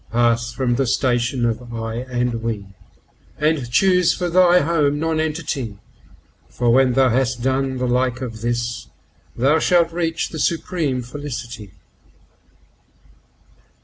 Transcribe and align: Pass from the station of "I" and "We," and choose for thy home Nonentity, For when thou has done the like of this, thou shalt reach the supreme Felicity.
Pass 0.11 0.51
from 0.51 0.77
the 0.77 0.87
station 0.87 1.45
of 1.45 1.71
"I" 1.71 1.93
and 1.97 2.41
"We," 2.41 2.65
and 3.37 3.69
choose 3.69 4.15
for 4.15 4.29
thy 4.31 4.61
home 4.61 4.97
Nonentity, 4.99 5.77
For 6.49 6.71
when 6.73 6.93
thou 6.93 7.09
has 7.09 7.35
done 7.35 7.77
the 7.77 7.85
like 7.87 8.19
of 8.19 8.41
this, 8.41 8.87
thou 9.35 9.59
shalt 9.59 9.91
reach 9.93 10.29
the 10.29 10.39
supreme 10.39 11.03
Felicity. 11.03 11.73